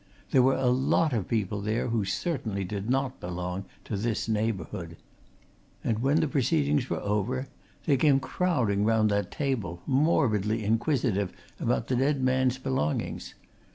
There 0.31 0.41
were 0.41 0.55
a 0.55 0.65
lot 0.71 1.13
of 1.13 1.27
people 1.27 1.61
there 1.61 1.89
who 1.89 2.05
certainly 2.05 2.63
did 2.63 2.89
not 2.89 3.19
belong 3.19 3.65
to 3.83 3.95
this 3.95 4.27
neighbourhood. 4.27 4.97
And 5.83 5.99
when 5.99 6.21
the 6.21 6.27
proceedings 6.27 6.89
were 6.89 6.99
over, 7.01 7.47
they 7.85 7.97
came 7.97 8.19
crowding 8.19 8.83
round 8.83 9.11
that 9.11 9.29
table, 9.29 9.83
morbidly 9.85 10.63
inquisitive 10.65 11.31
about 11.59 11.85
the 11.85 11.95
dead 11.95 12.19
man's 12.23 12.57
belongings. 12.57 13.35